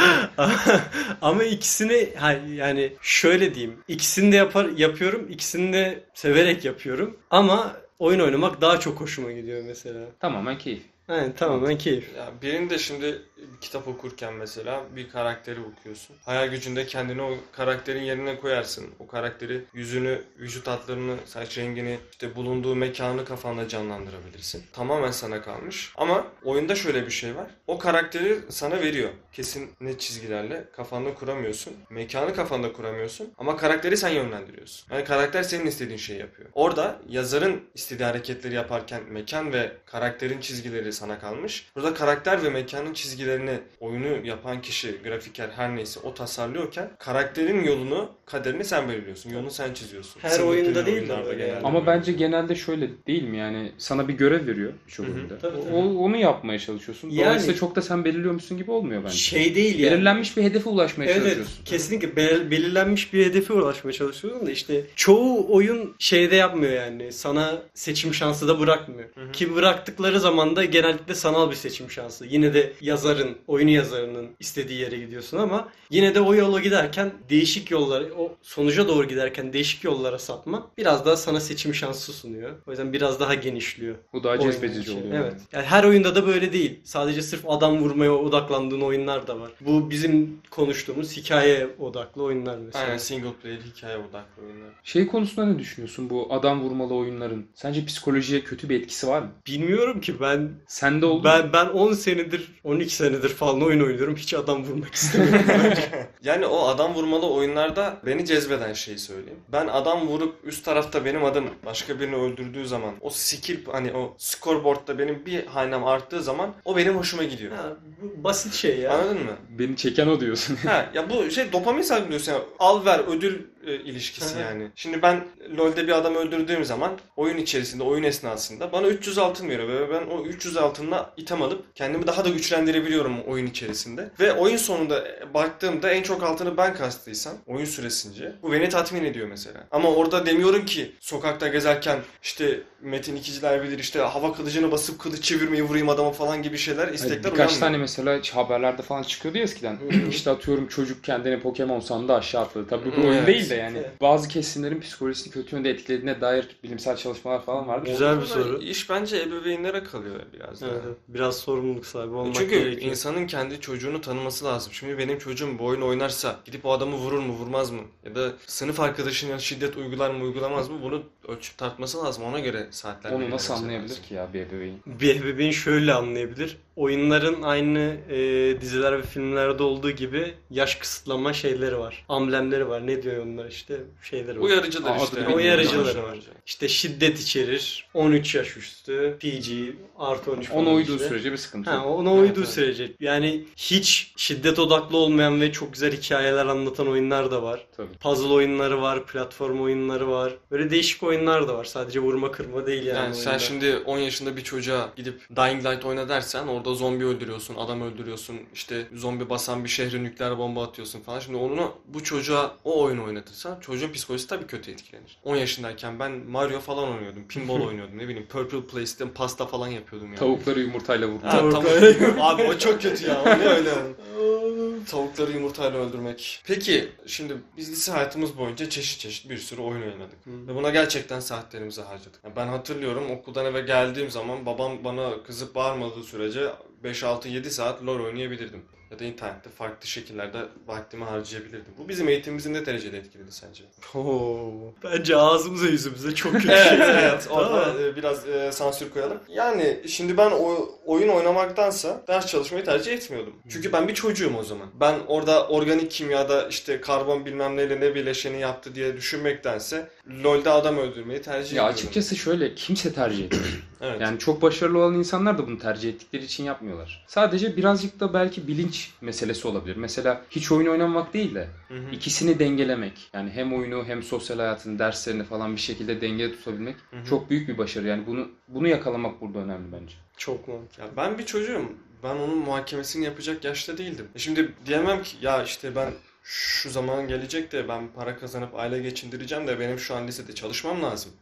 [1.22, 2.08] Ama ikisini
[2.56, 3.76] yani şöyle diyeyim.
[3.88, 5.26] İkisini de yapar yapıyorum.
[5.30, 7.16] İkisini de severek yapıyorum.
[7.30, 10.00] Ama oyun oynamak daha çok hoşuma gidiyor mesela.
[10.20, 10.82] Tamamen keyif.
[11.08, 12.16] Aynen tamamen keyif.
[12.16, 13.31] Ya birinde şimdi bir
[13.62, 16.16] kitap okurken mesela bir karakteri okuyorsun.
[16.24, 18.86] Hayal gücünde kendini o karakterin yerine koyarsın.
[18.98, 24.62] O karakteri, yüzünü, vücut hatlarını, saç rengini, işte bulunduğu mekanı kafanda canlandırabilirsin.
[24.72, 25.92] Tamamen sana kalmış.
[25.96, 27.46] Ama oyunda şöyle bir şey var.
[27.66, 29.10] O karakteri sana veriyor.
[29.32, 31.74] Kesin net çizgilerle kafanda kuramıyorsun.
[31.90, 33.32] Mekanı kafanda kuramıyorsun.
[33.38, 34.94] Ama karakteri sen yönlendiriyorsun.
[34.94, 36.48] Yani karakter senin istediğin şeyi yapıyor.
[36.52, 41.66] Orada yazarın istediği hareketleri yaparken mekan ve karakterin çizgileri sana kalmış.
[41.76, 48.10] Burada karakter ve mekanın çizgilerini oyunu yapan kişi, grafiker her neyse o tasarlıyorken karakterin yolunu,
[48.26, 49.30] kaderini sen belirliyorsun.
[49.30, 50.20] Yolunu sen çiziyorsun.
[50.20, 51.60] Her Single oyunda değil de öyle yani.
[51.66, 51.98] Ama böyle.
[51.98, 55.38] bence genelde şöyle değil mi yani sana bir görev veriyor birçok oyunda.
[55.38, 55.74] Tabii, tabii.
[55.74, 57.10] O, onu yapmaya çalışıyorsun.
[57.10, 59.16] Yani- Dolayısıyla çok da sen belirliyormuşsun gibi olmuyor bence.
[59.16, 59.92] Şey değil yani.
[59.94, 61.64] Belirlenmiş bir hedefe ulaşmaya Evet, evet çalışıyorsun.
[61.64, 67.62] kesinlikle Bel- belirlenmiş bir hedefe ulaşmaya çalışıyorsun da işte çoğu oyun şeyde yapmıyor yani sana
[67.74, 69.08] seçim şansı da bırakmıyor.
[69.14, 69.32] Hı hı.
[69.32, 72.26] Ki bıraktıkları zaman da genellikle sanal bir seçim şansı.
[72.26, 77.70] Yine de yazarın, oyunu yazarının istediği yere gidiyorsun ama yine de o yola giderken değişik
[77.70, 82.50] yollara, o sonuca doğru giderken değişik yollara sapma biraz daha sana seçim şansı sunuyor.
[82.66, 83.94] O yüzden biraz daha genişliyor.
[84.12, 85.24] Bu daha cezbedici oluyor.
[85.24, 85.40] Evet.
[85.52, 86.80] Yani her oyunda da böyle değil.
[86.84, 89.50] Sadece sırf adam vurmaya odaklandığın oyunlar da var.
[89.60, 92.84] Bu bizim konuştuğumuz hikaye odaklı oyunlar mesela.
[92.84, 94.70] Aynen single player hikaye odaklı oyunlar.
[94.82, 97.44] Şey konusunda ne düşünüyorsun bu adam vurmalı oyunların?
[97.54, 99.28] Sence psikolojiye kötü bir etkisi var mı?
[99.46, 101.24] Bilmiyorum ki ben Sende oldu mu?
[101.24, 104.16] ben ben 10 senedir 12 senedir falan oyun oynuyorum.
[104.16, 105.44] Hiç adam vurmak istemiyorum.
[106.22, 109.40] Yani o adam vurmalı oyunlarda beni cezbeden şeyi söyleyeyim.
[109.52, 114.14] Ben adam vurup üst tarafta benim adım başka birini öldürdüğü zaman o skill hani o
[114.18, 117.52] scoreboard'da benim bir hanem arttığı zaman o benim hoşuma gidiyor.
[117.52, 117.72] ha,
[118.02, 118.92] bu basit şey ya.
[118.92, 119.32] Anladın mı?
[119.58, 120.56] Beni çeken o diyorsun.
[120.66, 122.44] Ha ya bu şey dopamin salgılıyorsun yani.
[122.58, 124.68] Al ver ödül e, ilişkisi yani.
[124.76, 125.24] Şimdi ben
[125.58, 130.06] LoL'de bir adam öldürdüğüm zaman oyun içerisinde, oyun esnasında bana 300 altın veriyor ve ben
[130.06, 134.10] o 300 altınla item alıp kendimi daha da güçlendirebiliyorum oyun içerisinde.
[134.20, 139.04] Ve oyun sonunda e, baktığımda en çok altını ben kastıysam oyun süresince bu beni tatmin
[139.04, 139.64] ediyor mesela.
[139.70, 145.24] Ama orada demiyorum ki sokakta gezerken işte Metin ikiciler bilir işte hava kılıcını basıp kılıç
[145.24, 147.60] çevirmeyi vurayım adama falan gibi şeyler istekler Birkaç uyanmıyor.
[147.60, 149.78] tane mesela haberlerde falan çıkıyordu ya eskiden.
[150.10, 152.66] işte atıyorum çocuk kendini Pokemon sandı aşağı atladı.
[152.70, 153.04] Tabii bu Evet.
[153.08, 153.78] oyun değil de yani.
[153.78, 154.00] Evet.
[154.00, 157.90] Bazı kesimlerin psikolojisini kötü yönde etkilediğine dair bilimsel çalışmalar falan vardı.
[157.90, 158.62] Güzel bir soru.
[158.62, 160.62] İş bence ebeveynlere kalıyor biraz.
[160.62, 160.96] Evet, evet.
[161.08, 162.90] biraz sorumluluk sahibi olmak Çünkü gerekiyor.
[162.90, 164.72] insanın kendi çocuğunu tanıması lazım.
[164.72, 167.82] Şimdi benim çocuğum bu oyunu oynarsa gidip o adamı vurur mu vurmaz mı?
[168.04, 170.76] Ya da sınıf arkadaşına şiddet uygular mı uygulamaz mı?
[170.82, 172.24] Bunu ölçüp tartması lazım.
[172.24, 174.04] Ona göre saatler Onu nasıl anlayabilir lazım.
[174.04, 174.74] ki ya bir ebeveyn?
[174.86, 176.56] Bir ebeveyn şöyle anlayabilir.
[176.76, 178.16] Oyunların aynı e,
[178.60, 182.04] diziler ve filmlerde olduğu gibi yaş kısıtlama şeyleri var.
[182.08, 182.86] Amblemleri var.
[182.86, 184.44] Ne diyor onlar işte şeyleri var.
[184.44, 185.28] Uyarıcılar Aa, işte.
[185.28, 186.18] Uyarıcıları var.
[186.46, 187.86] İşte şiddet içerir.
[187.94, 189.16] 13 yaş üstü.
[189.20, 191.08] PG artı 13 falan Ona uyduğu işte.
[191.08, 191.86] sürece bir sıkıntı Ha, yok.
[191.86, 192.48] ona Evet, uyduğu evet.
[192.48, 192.92] sürece.
[193.00, 197.66] Yani hiç şiddet odaklı olmayan ve çok güzel hikayeler anlatan oyunlar da var.
[197.76, 197.92] Tabii.
[198.00, 200.32] Puzzle oyunları var, platform oyunları var.
[200.50, 201.64] Böyle değişik oyunlar da var.
[201.64, 202.98] Sadece vurma kırma değil yani.
[202.98, 203.38] Yani sen oyunlar.
[203.46, 208.36] şimdi 10 yaşında bir çocuğa gidip Dying Light oyna dersen orada zombi öldürüyorsun, adam öldürüyorsun,
[208.54, 211.20] işte zombi basan bir şehre nükleer bomba atıyorsun falan.
[211.20, 215.18] Şimdi onu bu çocuğa o oyunu oynatırsan çocuğun psikolojisi tabii kötü etkilenir.
[215.24, 220.08] 10 yaşındayken ben Mario falan oynuyordum, pinball oynuyordum, ne bileyim Purple Place'ten pasta falan yapıyordum
[220.08, 220.18] yani.
[220.18, 221.24] Tavukları yumurtayla vurdu.
[221.24, 221.72] Ha, Tavuk tamam.
[221.72, 222.14] öyle.
[222.20, 223.22] Abi o çok kötü ya.
[223.22, 223.70] O ne öyle?
[224.86, 226.42] Tavukları yumurtayla öldürmek.
[226.46, 230.26] Peki şimdi biz lise hayatımız boyunca çeşit çeşit bir sürü oyun oynadık.
[230.26, 232.20] Ve buna gerçekten saatlerimizi harcadık.
[232.24, 236.50] Yani ben hatırlıyorum okuldan eve geldiğim zaman babam bana kızıp bağırmadığı sürece
[236.84, 238.64] 5-6-7 saat LoL oynayabilirdim.
[238.92, 241.72] Ya da internette farklı şekillerde vaktimi harcayabilirdim.
[241.78, 243.64] Bu bizim eğitimimizi ne derecede etkiledi sence?
[243.94, 244.50] Oo,
[244.84, 249.18] bence ağzımıza yüzümüze çok kötü evet evet orada e, biraz e, sansür koyalım.
[249.28, 253.34] Yani şimdi ben o oyun oynamaktansa ders çalışmayı tercih etmiyordum.
[253.48, 254.68] Çünkü ben bir çocuğum o zaman.
[254.80, 259.88] Ben orada organik kimyada işte karbon bilmem neyle ne bileşeni yaptı diye düşünmektense
[260.24, 261.74] LoL'de adam öldürmeyi tercih Ya ediyordum.
[261.74, 263.62] açıkçası şöyle kimse tercih etmiyor.
[263.84, 264.00] Evet.
[264.00, 267.04] Yani çok başarılı olan insanlar da bunu tercih ettikleri için yapmıyorlar.
[267.08, 269.76] Sadece birazcık da belki bilinç meselesi olabilir.
[269.76, 271.90] Mesela hiç oyun oynamamak değil de Hı hı.
[271.92, 273.10] ikisini dengelemek.
[273.12, 277.04] Yani hem oyunu hem sosyal hayatını, derslerini falan bir şekilde dengede tutabilmek Hı hı.
[277.04, 277.86] çok büyük bir başarı.
[277.86, 279.94] Yani bunu bunu yakalamak burada önemli bence.
[280.16, 280.82] Çok mantıklı.
[280.82, 281.72] Ya ben bir çocuğum.
[282.02, 284.06] Ben onun muhakemesini yapacak yaşta değildim.
[284.14, 285.90] E Şimdi diyemem ki ya işte ben
[286.22, 290.82] şu zaman gelecek de ben para kazanıp aile geçindireceğim de benim şu an lisede çalışmam
[290.82, 291.12] lazım.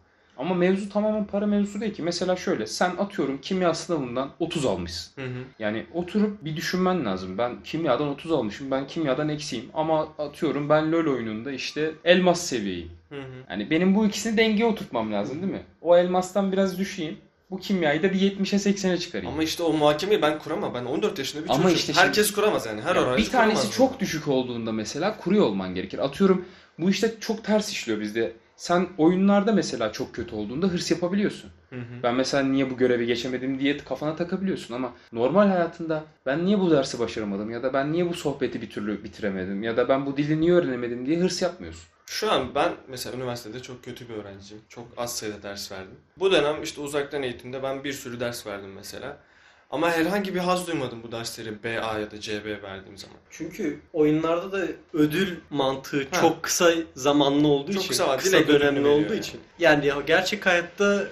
[0.41, 2.03] Ama mevzu tamamen para mevzusu değil ki.
[2.03, 5.23] Mesela şöyle sen atıyorum kimya sınavından 30 almışsın.
[5.23, 5.41] Hı hı.
[5.59, 7.39] Yani oturup bir düşünmen lazım.
[7.39, 8.71] Ben kimyadan 30 almışım.
[8.71, 9.65] Ben kimyadan eksiğim.
[9.75, 12.91] Ama atıyorum ben LoL oyununda işte elmas seviyeyim.
[13.09, 13.25] Hı hı.
[13.51, 15.63] Yani benim bu ikisini dengeye oturtmam lazım değil mi?
[15.83, 17.19] O elmastan biraz düşeyim.
[17.51, 19.33] bu kimyayı da bir 70'e 80'e çıkarayım.
[19.33, 20.75] Ama işte o muhakemeyi ben kuramam.
[20.75, 21.75] Ben 14 yaşında bir Ama çocuğum.
[21.77, 22.81] işte şimdi- Herkes kuramaz yani.
[22.83, 25.99] Her Ya öğrenci bir tanesi kuramaz çok düşük olduğunda mesela kuruyor olman gerekir.
[25.99, 26.45] Atıyorum
[26.79, 28.33] bu işte çok ters işliyor bizde.
[28.61, 31.51] Sen oyunlarda mesela çok kötü olduğunda hırs yapabiliyorsun.
[31.71, 32.03] Hı hı.
[32.03, 36.71] Ben mesela niye bu görevi geçemedim diye kafana takabiliyorsun ama normal hayatında ben niye bu
[36.71, 40.17] dersi başaramadım ya da ben niye bu sohbeti bir türlü bitiremedim ya da ben bu
[40.17, 41.83] dili niye öğrenemedim diye hırs yapmıyorsun.
[42.07, 44.63] Şu an ben mesela üniversitede çok kötü bir öğrenciyim.
[44.69, 45.97] Çok az sayıda ders verdim.
[46.17, 49.17] Bu dönem işte uzaktan eğitimde ben bir sürü ders verdim mesela.
[49.71, 53.17] Ama herhangi bir haz duymadım bu dersleri BA ya da CB verdiğim zaman.
[53.31, 56.21] Çünkü oyunlarda da ödül mantığı Ha.
[56.21, 59.19] çok kısa zamanlı olduğu Çok için, kısa kısa dönemli olduğu yani.
[59.19, 59.41] için.
[59.59, 61.05] Yani ya gerçek hayatta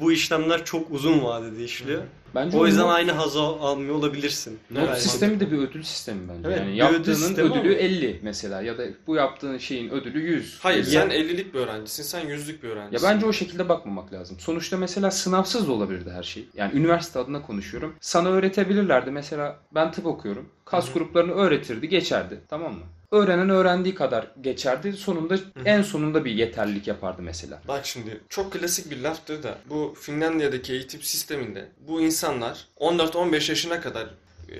[0.00, 2.02] bu işlemler çok uzun vadede işliyor.
[2.34, 4.58] Bence O yüzden aynı hazzı al- almıyor olabilirsin.
[4.70, 5.02] Not Evet.
[5.02, 6.48] sistemi de bir ödül sistemi bence.
[6.48, 10.20] Evet, yani ödül yaptığının sistemi ödülü ama- 50 mesela ya da bu yaptığın şeyin ödülü
[10.20, 10.58] 100.
[10.60, 13.08] Hayır Ya- sen 50'lik bir öğrencisin, sen 100'lük bir Ya öğrencisin.
[13.08, 14.36] bence o şekilde bakmamak lazım.
[14.40, 16.44] Sonuçta mesela sınavsız da olabilirdi her şey.
[16.56, 17.94] Yani üniversite adına konuşuyorum.
[18.00, 19.10] Sana öğretebilirlerdi.
[19.10, 20.48] Mesela ben tıp okuyorum.
[20.64, 20.94] Kas Hı hı.
[20.94, 22.40] gruplarını öğretirdi, geçerdi.
[22.48, 22.80] Tamam mı?
[23.10, 24.92] Öğrenen öğrendiği kadar geçerdi.
[24.92, 27.62] Sonunda en sonunda bir yeterlilik yapardı mesela.
[27.68, 33.80] Bak şimdi çok klasik bir laftır da bu Finlandiya'daki eğitim sisteminde bu insanlar 14-15 yaşına
[33.80, 34.06] kadar
[34.52, 34.58] e,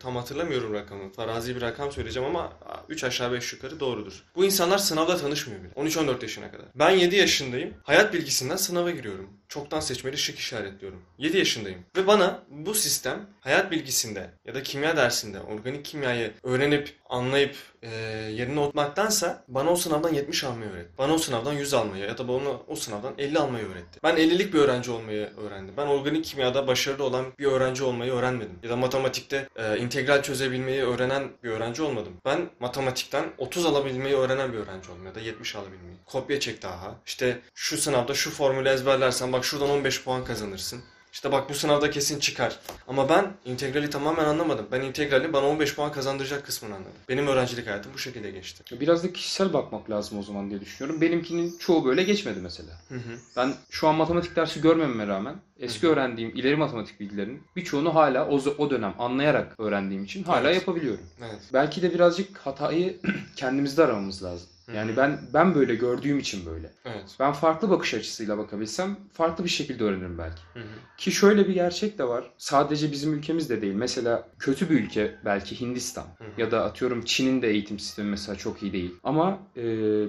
[0.00, 1.12] tam hatırlamıyorum rakamı.
[1.12, 2.52] Farazi bir rakam söyleyeceğim ama
[2.88, 4.24] 3 aşağı 5 yukarı doğrudur.
[4.36, 5.88] Bu insanlar sınavla tanışmıyor bile.
[5.88, 6.66] 13-14 yaşına kadar.
[6.74, 7.74] Ben 7 yaşındayım.
[7.82, 9.30] Hayat bilgisinden sınava giriyorum.
[9.48, 11.02] Çoktan seçmeli şık işaretliyorum.
[11.18, 11.78] 7 yaşındayım.
[11.96, 17.90] Ve bana bu sistem hayat bilgisinde ya da kimya dersinde organik kimyayı öğrenip anlayıp e,
[18.32, 20.98] yerine oturtmaktansa bana o sınavdan 70 almayı öğretti.
[20.98, 24.00] Bana o sınavdan 100 almayı ya da bana o sınavdan 50 almayı öğretti.
[24.02, 25.74] Ben 50'lik bir öğrenci olmayı öğrendim.
[25.76, 28.58] Ben organik kimyada başarılı olan bir öğrenci olmayı öğrenmedim.
[28.62, 32.12] Ya da matematikte e, integral çözebilmeyi öğrenen bir öğrenci olmadım.
[32.24, 35.96] Ben matematikten 30 alabilmeyi öğrenen bir öğrenci oldum ya da 70 alabilmeyi.
[36.06, 36.94] Kopya çek daha.
[37.06, 40.82] İşte şu sınavda şu formülü ezberlersen bak şuradan 15 puan kazanırsın.
[41.16, 42.58] İşte bak bu sınavda kesin çıkar.
[42.88, 44.66] Ama ben integrali tamamen anlamadım.
[44.72, 46.92] Ben integrali bana 15 puan kazandıracak kısmını anladım.
[47.08, 48.80] Benim öğrencilik hayatım bu şekilde geçti.
[48.80, 51.00] Biraz da kişisel bakmak lazım o zaman diye düşünüyorum.
[51.00, 52.68] Benimkinin çoğu böyle geçmedi mesela.
[52.88, 53.18] Hı hı.
[53.36, 55.92] Ben şu an matematik dersi görmememe rağmen eski Hı hı.
[55.92, 60.54] öğrendiğim ileri matematik bilgilerinin birçoğunu hala o, o dönem anlayarak öğrendiğim için hala Evet.
[60.56, 61.04] yapabiliyorum.
[61.20, 61.40] Evet.
[61.52, 62.96] Belki de birazcık hatayı
[63.36, 64.48] kendimizde aramamız lazım.
[64.74, 66.72] Yani ben ben böyle gördüğüm için böyle.
[66.84, 67.16] Evet.
[67.20, 70.42] Ben farklı bakış açısıyla bakabilsem farklı bir şekilde öğrenirim belki.
[70.54, 70.96] Hı hı.
[70.98, 72.30] Ki şöyle bir gerçek de var.
[72.38, 73.74] Sadece bizim ülkemizde değil.
[73.74, 76.24] Mesela kötü bir ülke belki Hindistan hı.
[76.40, 78.94] ya da atıyorum Çin'in de eğitim sistemi mesela çok iyi değil.
[79.04, 79.62] Ama e,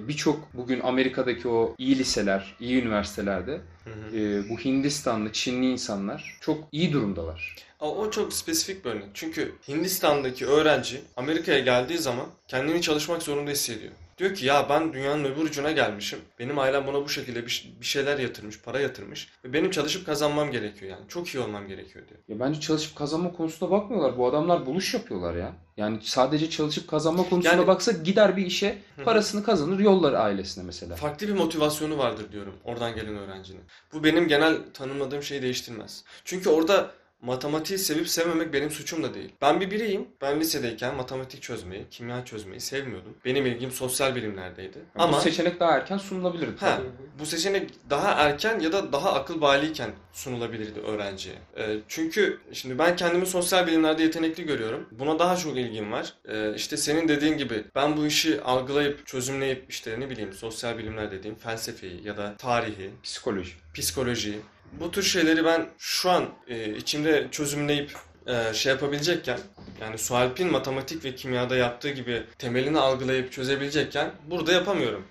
[0.08, 4.16] birçok bugün Amerika'daki o iyi liseler, iyi üniversitelerde Hı hı.
[4.16, 7.56] e, bu Hindistanlı, Çinli insanlar çok iyi durumdalar.
[7.80, 9.08] O, o çok spesifik bir örnek.
[9.14, 13.92] Çünkü Hindistan'daki öğrenci Amerika'ya geldiği zaman kendini çalışmak zorunda hissediyor.
[14.18, 16.18] Diyor ki ya ben dünyanın öbür ucuna gelmişim.
[16.38, 19.28] Benim ailem buna bu şekilde bir, bir şeyler yatırmış, para yatırmış.
[19.44, 21.08] Ve benim çalışıp kazanmam gerekiyor yani.
[21.08, 22.20] Çok iyi olmam gerekiyor diyor.
[22.28, 24.18] Ya bence çalışıp kazanma konusunda bakmıyorlar.
[24.18, 25.52] Bu adamlar buluş yapıyorlar ya.
[25.76, 30.96] Yani sadece çalışıp kazanma konusunda Yani- baksa gider bir işe parasını kazanır yollar ailesine mesela.
[30.96, 33.62] Farklı bir motivasyonu vardır diyorum oradan gelen öğrencinin.
[33.92, 36.04] Bu benim genel tanımladığım şeyi değiştirmez.
[36.24, 36.90] Çünkü orada
[37.22, 39.32] matematiği sevip sevmemek benim suçum da değil.
[39.42, 40.08] Ben bir bireyim.
[40.22, 43.14] Ben lisedeyken matematik çözmeyi, kimya çözmeyi sevmiyordum.
[43.24, 44.78] Benim ilgim sosyal bilimlerdeydi.
[44.78, 46.56] Yani Ama Bu seçenek daha erken sunulabilirdi.
[46.60, 46.86] Tabii.
[47.18, 51.34] bu seçenek daha erken ya da daha akıl baliyken sunulabilirdi öğrenciye.
[51.56, 54.86] Ee, çünkü şimdi ben kendimi sosyal bilimlerde yetenekli görüyorum.
[54.90, 56.12] Buna daha çok ilgim var.
[56.28, 61.10] Ee, işte senin dediğin gibi ben bu işi algılayıp çözümleyip işte ne bileyim sosyal bilimler
[61.10, 63.52] dediğim felsefeyi ya da tarihi, Psikoloji.
[63.74, 64.38] psikolojiyi
[64.80, 69.38] bu tür şeyleri ben şu an e, içimde çözümleyip e, şey yapabilecekken
[69.80, 75.04] yani Sualp'in matematik ve kimyada yaptığı gibi temelini algılayıp çözebilecekken burada yapamıyorum.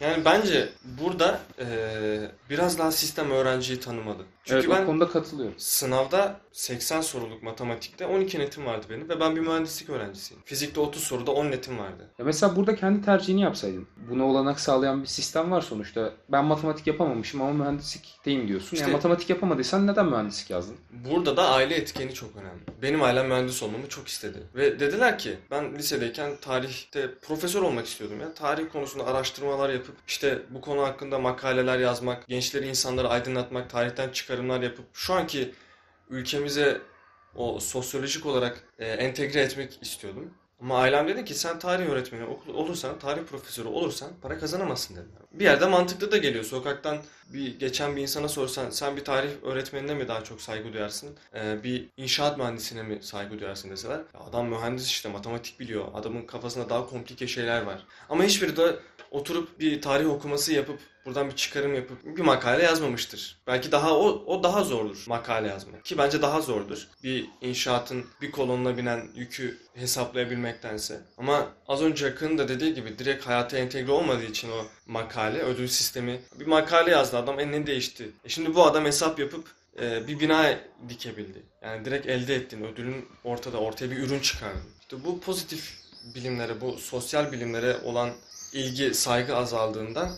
[0.00, 1.66] Yani bence burada e,
[2.50, 4.22] biraz daha sistem öğrenciyi tanımalı.
[4.44, 5.54] Çünkü evet, ben konuda katılıyorum.
[5.58, 10.42] sınavda 80 soruluk matematikte 12 netim vardı benim ve ben bir mühendislik öğrencisiyim.
[10.46, 12.10] Fizikte 30 soruda 10 netim vardı.
[12.18, 13.86] Ya mesela burada kendi tercihini yapsaydın.
[14.10, 16.12] Buna olanak sağlayan bir sistem var sonuçta.
[16.28, 18.68] Ben matematik yapamamışım ama mühendislikteyim diyorsun.
[18.76, 20.76] İşte- yani matematik yapamadıysan neden mühendislik yazdın?
[21.10, 22.60] Burada da aile etkeni çok önemli.
[22.82, 24.38] Benim ailem mühendis olmamı çok istedi.
[24.54, 28.34] Ve dediler ki ben lisedeyken tarihte profesör olmak istiyordum ya.
[28.34, 34.62] Tarih konusunda araştırmalar yapıp işte bu konu hakkında makaleler yazmak, gençleri insanları aydınlatmak, tarihten çıkarımlar
[34.62, 35.54] yapıp şu anki
[36.10, 36.80] ülkemize
[37.34, 40.30] o sosyolojik olarak e, entegre etmek istiyordum.
[40.60, 45.22] Ama ailem dedi ki sen tarih öğretmeni olursan, tarih profesörü olursan para kazanamazsın dediler.
[45.32, 46.44] Bir yerde mantıklı da geliyor.
[46.44, 46.98] Sokaktan
[47.32, 51.16] bir geçen bir insana sorsan sen bir tarih öğretmenine mi daha çok saygı duyarsın?
[51.34, 53.98] Ee, bir inşaat mühendisine mi saygı duyarsın deseler.
[53.98, 55.84] "Ya Adam mühendis işte matematik biliyor.
[55.94, 57.84] Adamın kafasında daha komplike şeyler var.
[58.08, 58.76] Ama hiçbiri de
[59.10, 63.42] oturup bir tarih okuması yapıp buradan bir çıkarım yapıp bir makale yazmamıştır.
[63.46, 65.84] Belki daha o, o daha zordur makale yazmak.
[65.84, 66.88] Ki bence daha zordur.
[67.02, 71.00] Bir inşaatın bir kolonuna binen yükü hesaplayabilmektense.
[71.18, 75.68] Ama az önce Akın'ın da dediği gibi direkt hayata entegre olmadığı için o makale, ödül
[75.68, 76.20] sistemi.
[76.40, 78.10] Bir makale yazdı adam, en ne değişti.
[78.24, 79.48] E şimdi bu adam hesap yapıp
[79.80, 81.42] e, bir bina dikebildi.
[81.62, 84.62] Yani direkt elde ettiğin ödülün ortada, ortaya bir ürün çıkardın.
[84.80, 85.78] İşte bu pozitif
[86.14, 88.10] bilimlere, bu sosyal bilimlere olan
[88.52, 90.10] ilgi, saygı azaldığında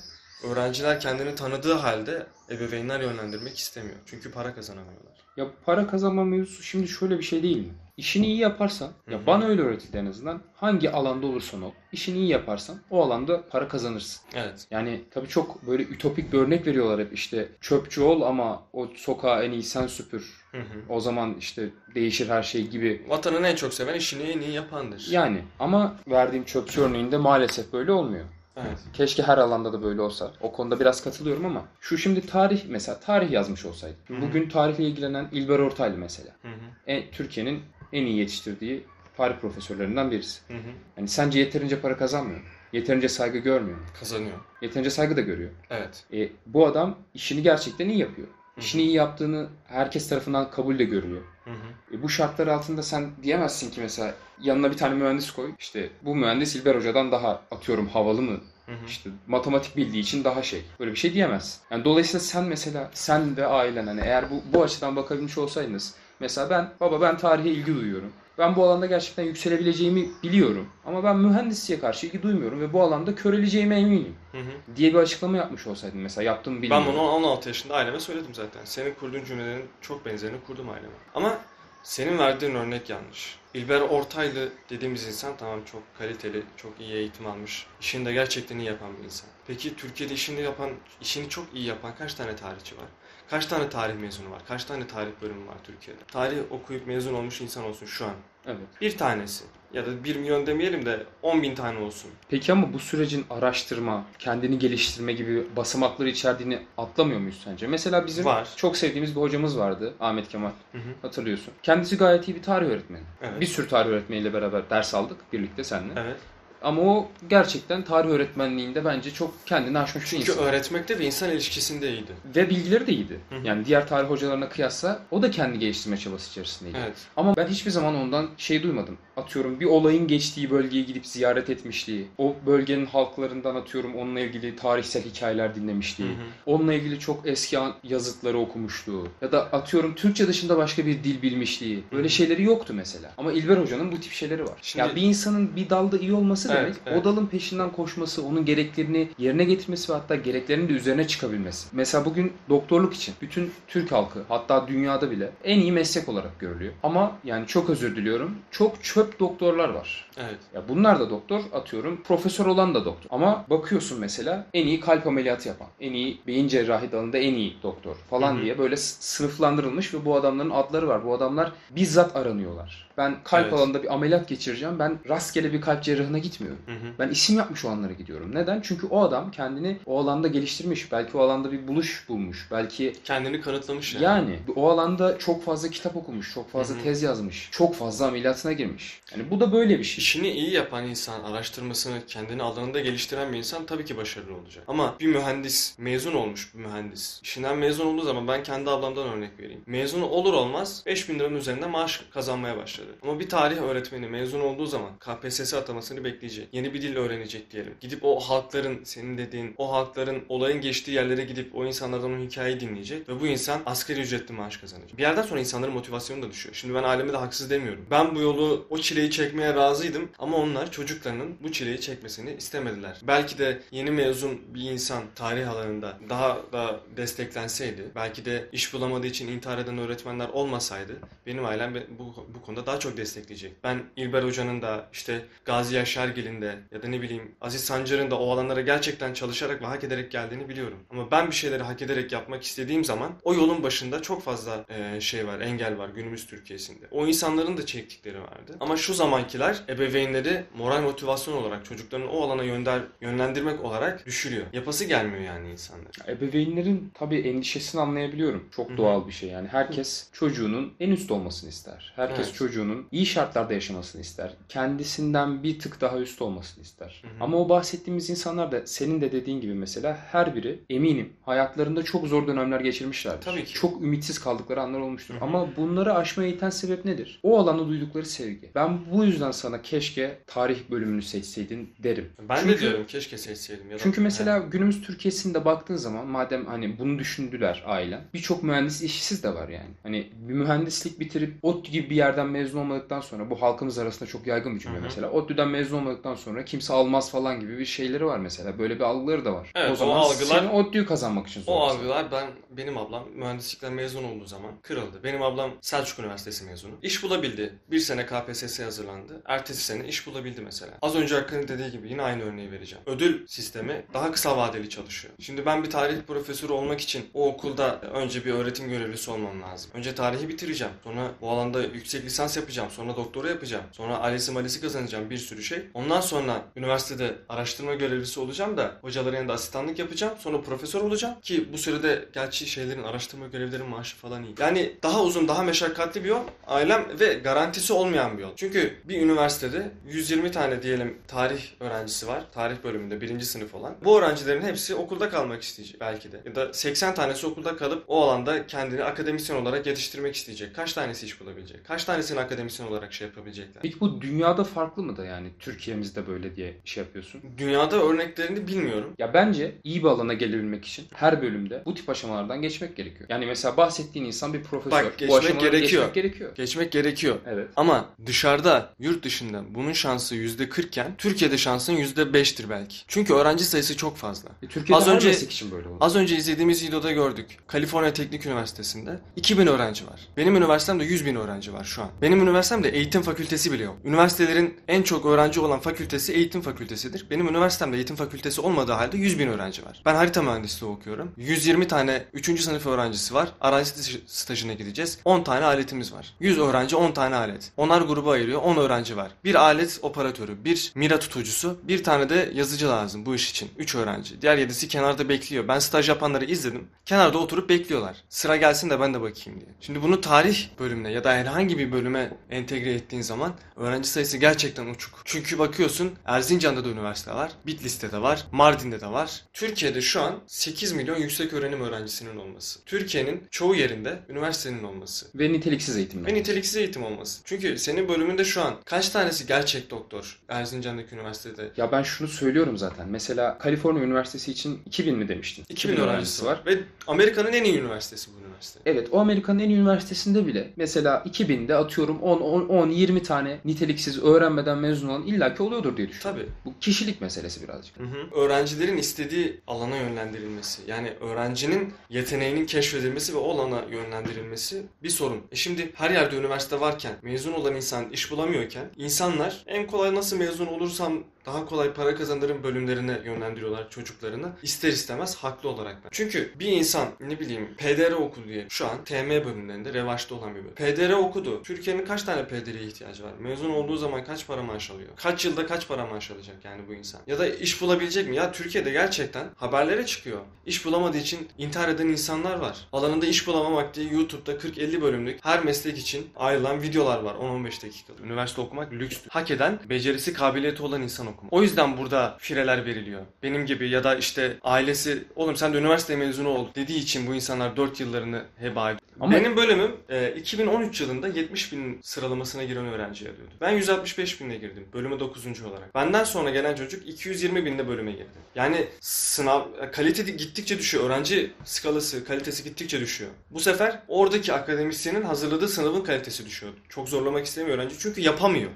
[0.47, 3.97] öğrenciler kendini tanıdığı halde ebeveynler yönlendirmek istemiyor.
[4.07, 5.13] Çünkü para kazanamıyorlar.
[5.37, 7.73] Ya para kazanma mevzusu şimdi şöyle bir şey değil mi?
[7.97, 10.43] İşini iyi yaparsan, Hı ya bana öyle öğretildi en azından.
[10.55, 14.23] Hangi alanda olursan ol, işini iyi yaparsan o alanda para kazanırsın.
[14.35, 14.67] Evet.
[14.71, 19.45] Yani tabii çok böyle ütopik bir örnek veriyorlar hep işte çöpçü ol ama o sokağı
[19.45, 20.45] en iyi sen süpür.
[20.53, 20.79] Hı hı.
[20.89, 23.03] O zaman işte değişir her şey gibi.
[23.09, 25.09] Vatanını en çok seven işini en iyi yapandır.
[25.11, 28.25] Yani ama verdiğim çöpçü örneğinde maalesef böyle olmuyor.
[28.57, 28.79] Evet.
[28.93, 30.33] Keşke her alanda da böyle olsa.
[30.41, 33.97] O konuda biraz katılıyorum ama şu şimdi tarih mesela tarih yazmış olsaydı.
[34.09, 34.23] Hı hı.
[34.23, 36.31] Bugün tarihle ilgilenen İlber Ortaylı mesela.
[36.43, 36.53] Hı hı.
[36.87, 38.85] En, Türkiye'nin en iyi yetiştirdiği
[39.17, 40.41] tarih profesörlerinden birisi.
[40.49, 40.71] Hı hı.
[40.97, 42.47] Yani sence yeterince para kazanmıyor mu?
[42.73, 43.85] Yeterince saygı görmüyor mu?
[44.01, 44.37] Kazanıyor.
[44.63, 45.51] Yeterince saygı da görüyor.
[45.71, 46.05] Evet.
[46.13, 48.29] E, bu adam işini gerçekten iyi yapıyor.
[48.29, 48.61] Hı hı.
[48.61, 51.23] İşini iyi yaptığını herkes tarafından kabul de görülüyor.
[51.47, 51.97] Hı hı.
[51.97, 55.51] E, bu şartlar altında sen diyemezsin ki mesela yanına bir tane mühendis koy.
[55.59, 58.41] İşte bu mühendis İlber Hoca'dan daha atıyorum havalı mı?
[58.67, 58.87] Hı hı.
[58.87, 60.65] İşte matematik bildiği için daha şey.
[60.81, 61.61] Böyle bir şey diyemezsin.
[61.71, 66.51] Yani dolayısıyla sen mesela sen ve ailen hani eğer bu bu açıdan bakabilmiş olsaydınız mesela
[66.51, 68.13] ben baba ben tarihe ilgi duyuyorum.
[68.39, 70.69] Ben bu alanda gerçekten yükselebileceğimi biliyorum.
[70.87, 74.15] Ama ben mühendisliğe karşı ilgi duymuyorum ve bu alanda köreleceğime eminim.
[74.33, 74.77] Hı hı.
[74.77, 76.87] Diye bir açıklama yapmış olsaydın mesela yaptığımı bilmiyorum.
[76.89, 78.61] Ben bunu 16 yaşında aileme söyledim zaten.
[78.65, 80.95] Senin kurduğun cümlelerin çok benzerini kurdum aileme.
[81.15, 81.39] Ama
[81.83, 83.39] senin verdiğin örnek yanlış.
[83.55, 87.67] İlber Ortaylı dediğimiz insan tamam çok kaliteli, çok iyi eğitim almış.
[87.81, 89.29] işini de gerçekten iyi yapan bir insan.
[89.47, 92.85] Peki Türkiye'de işini yapan, işini çok iyi yapan kaç tane tarihçi var?
[93.31, 94.43] Kaç tane tarih mezunu var?
[94.49, 96.01] Kaç tane tarih bölümü var Türkiye'de?
[96.13, 98.15] Tarih okuyup mezun olmuş insan olsun şu an.
[98.47, 98.59] Evet.
[98.81, 99.45] Bir tanesi.
[99.73, 102.11] Ya da bir milyon demeyelim de 10 bin tane olsun.
[102.29, 107.67] Peki ama bu sürecin araştırma, kendini geliştirme gibi basamakları içerdiğini atlamıyor muyuz sence?
[107.67, 108.49] Mesela bizim Var.
[108.57, 109.95] çok sevdiğimiz bir hocamız vardı.
[110.01, 110.51] Ahmet Kemal.
[110.73, 110.83] Hı hı.
[111.03, 111.55] Hatırlıyorsun.
[111.63, 113.05] Kendisi gayet iyi bir tarih öğretmeni.
[113.23, 113.41] Evet.
[113.41, 116.01] Bir sürü tarih öğretmeniyle beraber ders aldık birlikte seninle.
[116.01, 116.17] Evet.
[116.63, 120.45] Ama o gerçekten tarih öğretmenliğinde bence çok kendini aşmış bir Çünkü insan.
[120.45, 122.13] öğretmekte ve insan ilişkisinde iyiydi.
[122.37, 123.21] Ve bilgileri de iyiydi.
[123.31, 123.47] Hı hı.
[123.47, 126.79] Yani diğer tarih hocalarına kıyasla o da kendi geliştirme çabası içerisindeydi.
[126.85, 126.97] Evet.
[127.17, 128.99] Ama ben hiçbir zaman ondan şey duymadım.
[129.17, 135.03] Atıyorum bir olayın geçtiği bölgeye gidip ziyaret etmişliği, o bölgenin halklarından atıyorum onunla ilgili tarihsel
[135.05, 136.27] hikayeler dinlemişliği, Hı hı.
[136.47, 141.85] onunla ilgili çok eski yazıtları okumuşluğu ya da atıyorum Türkçe dışında başka bir dil bilmişliği.
[141.93, 142.11] Böyle Hı hı.
[142.13, 143.13] şeyleri yoktu mesela.
[143.19, 144.55] Ama İlber Hoca'nın bu tip şeyleri var.
[144.63, 146.99] Şimdi- Ya bir insanın bir dalda iyi olması Evet, demek evet.
[147.01, 151.69] o dalın peşinden koşması, onun gereklerini yerine getirmesi ve hatta gereklerinin de üzerine çıkabilmesi.
[151.73, 156.73] Mesela bugün doktorluk için bütün Türk halkı hatta dünyada bile en iyi meslek olarak görülüyor.
[156.83, 158.37] Ama yani çok özür diliyorum.
[158.51, 160.06] Çok çöp doktorlar var.
[160.17, 160.39] Evet.
[160.55, 162.03] Ya bunlar da doktor atıyorum.
[162.03, 163.11] Profesör olan da doktor.
[163.11, 167.57] Ama bakıyorsun mesela en iyi kalp ameliyatı yapan, en iyi beyin cerrahi dalında en iyi
[167.63, 168.43] doktor falan Hı hı.
[168.43, 171.05] diye böyle sınıflandırılmış ve bu adamların adları var.
[171.05, 172.87] Bu adamlar bizzat aranıyorlar.
[172.99, 173.53] Ben kalp Evet.
[173.53, 174.79] alanında bir ameliyat geçireceğim.
[174.79, 176.59] Ben rastgele bir kalp cerrahına gitmiyorum.
[176.67, 176.93] Hı hı.
[176.99, 178.35] Ben isim yapmış olanlara gidiyorum.
[178.35, 178.61] Neden?
[178.61, 180.93] Çünkü o adam kendini o alanda geliştirmiş.
[180.93, 182.49] Belki o alanda bir buluş bulmuş.
[182.51, 184.05] Belki Kendini kanıtlamış yani.
[184.05, 186.83] yani o alanda çok fazla kitap okumuş, çok fazla Hı hı.
[186.83, 189.01] tez yazmış, çok fazla ameliyatına girmiş.
[189.13, 190.05] Yani bu da böyle bir şey.
[190.07, 194.65] İşini iyi yapan insan, araştırmasını kendini alanında geliştiren bir insan tabii ki başarılı olacak.
[194.69, 197.21] Ama bir mühendis, mezun olmuş bir mühendis.
[197.23, 199.61] İşinden mezun olduğu zaman ben kendi ablamdan örnek vereyim.
[199.67, 202.89] Mezun olur olmaz 5000 liranın üzerinde maaş kazanmaya başladı.
[203.03, 206.49] Ama bir tarih öğretmeni mezun olduğu zaman KPSS atamasını bekleyecek.
[206.53, 207.75] Yeni bir dil öğrenecek diyelim.
[207.81, 212.61] Gidip o halkların, senin dediğin o halkların olayın geçtiği yerlere gidip o insanlardan o hikayeyi
[212.61, 213.09] dinleyecek.
[213.09, 214.99] Ve bu insan asgari ücretli maaş kazanacak.
[214.99, 216.55] Bir yerden sonra insanların motivasyonu da düşüyor.
[216.55, 217.87] Şimdi ben aileme de haksız demiyorum.
[217.91, 219.96] Ben bu yolu, o çileyi çekmeye razıydım.
[220.19, 223.01] Ama onlar çocuklarının bu çileyi çekmesini istemediler.
[223.03, 229.07] Belki de yeni mezun bir insan tarih alanında daha da desteklenseydi, belki de iş bulamadığı
[229.07, 230.93] için intihar eden öğretmenler olmasaydı
[231.27, 233.53] benim ailem bu, bu konuda daha çok destekleyecek.
[233.65, 238.19] Ben İlber Hoca'nın da işte Gazi Yaşargil'in de ya da ne bileyim Aziz Sancar'ın da
[238.19, 240.79] o alanlara gerçekten çalışarak ve hak ederek geldiğini biliyorum.
[240.91, 245.01] Ama ben bir şeyleri hak ederek yapmak istediğim zaman o yolun başında çok fazla e,
[245.01, 246.87] şey var, engel var günümüz Türkiye'sinde.
[246.91, 248.57] O insanların da çektikleri vardı.
[248.61, 254.47] Ama şu zamankiler ebeveynleri moral motivasyon olarak çocuklarını o alana yönder, yönlendirmek olarak düşürüyor.
[254.53, 255.87] Yapası gelmiyor yani insanlar.
[256.09, 258.45] Ebeveynlerin tabii endişesini anlayabiliyorum.
[258.57, 258.77] Çok Hı hı.
[258.77, 259.49] doğal bir şey yani.
[259.49, 261.93] Herkes çocuğunun en üst olmasını ister.
[261.97, 262.35] Herkes Evet.
[262.35, 264.33] çocuğunun iyi şartlarda yaşamasını ister.
[264.49, 267.03] Kendisinden bir tık daha üstü olmasını ister.
[267.03, 267.25] Hı hı.
[267.25, 272.07] Ama o bahsettiğimiz insanlar da senin de dediğin gibi mesela her biri eminim hayatlarında çok
[272.07, 273.25] zor dönemler geçirmişlerdir.
[273.25, 273.55] Tabii ki.
[273.55, 275.15] Çok ümitsiz kaldıkları anlar olmuştur.
[275.15, 275.25] Hı hı.
[275.25, 277.21] Ama bunları aşmaya iten sebep nedir?
[277.23, 278.51] O alanda duydukları sevgi.
[278.55, 282.13] Ben bu yüzden sana keşke tarih bölümünü seçseydin derim.
[282.29, 283.71] Ben Çünkü- de diyorum keşke seçseydim.
[283.71, 284.51] Ya Çünkü mesela Yani.
[284.51, 288.01] günümüz Türkiye'sinde baktığın zaman madem hani bunu düşündüler ailen.
[288.15, 289.71] Birçok mühendis işsiz de var yani.
[289.83, 294.27] Hani bir mühendislik bitirip ODTÜ gibi bir yerden mezun olmadıktan sonra bu halkımız arasında çok
[294.27, 294.85] yaygın bir cümle Hı hı.
[294.85, 295.11] mesela.
[295.11, 298.59] ODTÜ'den mezun olmadıktan sonra kimse almaz falan gibi bir şeyleri var mesela.
[298.59, 299.53] Böyle bir algıları da var.
[299.55, 301.79] Evet, o o zaman algılar- senin ODTÜ'yü kazanmak için O zorlasın.
[301.79, 305.01] algılar ben benim ablam mühendislikten mezun olduğu zaman kırıldı.
[305.05, 306.73] Benim ablam Selçuk Üniversitesi mezunu.
[306.83, 307.53] İş bulabildi.
[307.71, 309.23] Bir sene KPSS hazırlandı.
[309.27, 310.73] Ertesi sene iş bulabildi mesela.
[310.83, 312.85] Az önce Hakkı'nın dediği gibi yine aynı örneği vereceğim.
[312.87, 315.15] Ödül sistemi daha kısa vadeli çalışıyor.
[315.21, 319.71] Şimdi ben bir tarih profesörü olmak için o okulda önce bir öğretim görevlisi olmam lazım.
[319.75, 320.73] Önce tarihi bitireceğim.
[320.85, 322.69] Sonra bu alanda yüksek lisans yapacağım.
[322.71, 323.65] Sonra doktora yapacağım.
[323.73, 325.59] Sonra ALES'i malesi kazanacağım bir sürü şey.
[325.75, 330.15] Ondan sonra üniversitede araştırma görevlisi olacağım da hocaların yanında asistanlık yapacağım.
[330.19, 334.35] Sonra profesör olacağım ki bu sürede gerçi şeylerin araştırma görevlerinin maaşı falan iyi.
[334.39, 336.23] Yani daha uzun, daha meşakkatli bir yol.
[336.47, 338.31] Ailem ve garantisi olmayan bir yol.
[338.37, 338.99] Çünkü bir
[339.47, 342.23] üniversitede 120 tane diyelim tarih öğrencisi var.
[342.35, 343.75] Tarih bölümünde birinci sınıf olan.
[343.85, 346.21] Bu öğrencilerin hepsi okulda kalmak isteyecek belki de.
[346.25, 350.55] Ya da 80 tanesi okulda kalıp o alanda kendini akademisyen olarak yetiştirmek isteyecek.
[350.55, 351.65] Kaç tanesi iş bulabilecek?
[351.65, 353.63] Kaç tanesini akademisyen olarak şey yapabilecekler?
[353.63, 357.23] Peki bu dünyada farklı mı da yani Türkiye'mizde böyle diye şey yapıyorsun?
[357.39, 358.93] Dünyada örneklerini bilmiyorum.
[358.99, 363.09] Ya bence iyi bir alana gelebilmek için her bölümde bu tip aşamalardan geçmek gerekiyor.
[363.09, 364.71] Yani mesela bahsettiğin insan bir profesör.
[364.71, 365.83] Bak, bu geçmek aşamaları gerekiyor.
[365.83, 366.35] Geçmek gerekiyor.
[366.35, 367.17] Geçmek gerekiyor.
[367.27, 367.49] Evet.
[367.57, 372.77] Ama dışarıda, yurt dışında bunun şansı %40 iken Türkiye'de şansın %5'tir belki.
[372.89, 374.29] Çünkü öğrenci sayısı çok fazla.
[374.43, 375.79] E, Türkiye'de Az önce- için böyle oldu.
[375.81, 377.27] Az önce izlediğimiz videoda gördük.
[377.47, 380.01] Kaliforniya Teknik Üniversitesi'nde 2000 öğrenci var.
[380.17, 381.89] Benim üniversitemde 100 bin öğrenci var şu an.
[382.03, 383.77] Benim üniversitemde eğitim fakültesi bile yok.
[383.85, 387.07] Üniversitelerin en çok öğrenci olan fakültesi eğitim fakültesidir.
[387.11, 389.83] Benim üniversitemde eğitim fakültesi olmadığı halde 100 bin öğrenci var.
[389.87, 391.13] Ben harita mühendisliği okuyorum.
[391.17, 392.43] 120 tane 3.
[392.43, 393.29] sınıf öğrencisi var.
[393.41, 394.99] Arazi staj- stajına gideceğiz.
[395.05, 396.15] 10 tane aletimiz var.
[396.21, 397.51] 100 öğrenci 10 tane alet.
[397.57, 398.43] Onlar gruba ayırıyor.
[398.43, 399.11] 10 öğrenci var.
[399.27, 403.51] Bir alet operatörü, bir mira tutucusu, bir tane de yazıcı lazım bu iş için.
[403.59, 404.23] 3 öğrenci.
[404.23, 405.49] Diğer 7'si kenarda bekliyor.
[405.49, 406.69] Ben staj yapanları izledim.
[406.85, 407.97] Kenarda oturup bekliyorlar.
[408.09, 409.51] Sıra gelsin de ben de bakayım diye.
[409.61, 414.67] Şimdi bunu tarih bölümüne ya da herhangi bir bölüme entegre ettiğin zaman öğrenci sayısı gerçekten
[414.67, 415.03] uçuk.
[415.05, 417.33] Çünkü bakıyorsun Erzincan'da da üniversite var.
[417.47, 418.27] Bitlis'te de var.
[418.33, 419.25] Mardin'de de var.
[419.33, 422.65] Türkiye'de şu an 8 milyon yüksek öğrenim öğrencisinin olması.
[422.65, 425.07] Türkiye'nin çoğu yerinde üniversitenin olması.
[425.15, 426.11] Ve niteliksiz eğitimler.
[426.11, 427.21] Ve niteliksiz eğitim olması.
[427.25, 431.51] Çünkü senin bölümünde şu an kaç tanesi gerçek doktor Erzincan'daki üniversitede?
[431.57, 432.89] Ya ben şunu söylüyorum zaten.
[432.89, 435.45] Mesela Kaliforniya Üniversitesi için 2000 mi demiştin?
[435.49, 436.43] 2000 öğrencisi var.
[436.47, 438.61] Ve Amerika'nın en iyi üniversitesi bu üniversite.
[438.67, 443.39] Evet o Amerika'nın en iyi üniversitesinde bile mesela 2000'de atıyorum 10 10 10 20 tane
[443.45, 446.23] niteliksiz öğrenmeden mezun olan illaki oluyordur diye düşünüyorum.
[446.23, 446.33] Tabii.
[446.45, 447.79] Bu kişilik meselesi birazcık.
[447.79, 448.21] Hı hı.
[448.21, 450.63] Öğrencilerin istediği alana yönlendirilmesi.
[450.67, 455.21] Yani öğrencinin yeteneğinin keşfedilmesi ve o alana yönlendirilmesi bir sorun.
[455.33, 458.65] E şimdi her yerde üniversite varken, mezun olan insan iş bulamıyorken
[459.07, 464.33] insanlar en kolay nasıl mezun olursam daha kolay para kazanırım bölümlerine yönlendiriyorlar çocuklarını.
[464.43, 465.85] İster istemez haklı olarak.
[465.85, 465.89] ben.
[465.93, 470.41] Çünkü bir insan ne bileyim PDR okudu diye şu an TM bölümlerinde revaçta olan bir
[470.41, 470.55] bölüm.
[470.55, 471.43] PDR okudu.
[471.43, 473.13] Türkiye'nin kaç tane PDR'ye ihtiyacı var?
[473.21, 474.89] Mezun olduğu zaman kaç para maaş alıyor?
[474.97, 477.01] Kaç yılda kaç para maaş alacak yani bu insan?
[477.07, 478.17] Ya da iş bulabilecek mi?
[478.17, 480.21] Ya Türkiye'de gerçekten haberlere çıkıyor.
[480.47, 482.57] İş bulamadığı için intihar eden insanlar var.
[482.73, 488.01] Alanında iş bulamamak diye YouTube'da 40-50 bölümlük her meslek için ayrılan videolar var 10-15 dakikalık.
[488.05, 488.99] Üniversite okumak lüks.
[489.09, 491.33] Hak eden, becerisi, kabiliyeti olan insan okumak.
[491.33, 493.01] O yüzden burada fireler veriliyor.
[493.23, 497.15] Benim gibi ya da işte ailesi oğlum sen de üniversite mezunu ol dediği için bu
[497.15, 498.81] insanlar 4 yıllarını heba ediyor.
[499.01, 503.33] Ama- Benim bölümüm e, 2013 yılında 70 bin sıralamasına giren öğrenci arıyordu.
[503.41, 504.65] Ben 165 binle girdim.
[504.75, 505.43] Bölüme 9.
[505.43, 505.75] olarak.
[505.75, 508.07] Benden sonra gelen çocuk 220 binde bölüme girdi.
[508.35, 510.85] Yani sınav kalite gittikçe düşüyor.
[510.85, 513.11] Öğrenci skalası, kalitesi gittikçe düşüyor.
[513.31, 516.53] Bu sefer oradaki akademisyenin hazırladığı sınavın kalitesi düşüyor.
[516.69, 518.51] Çok zorlamak istemiyor öğrenci çünkü yapamıyor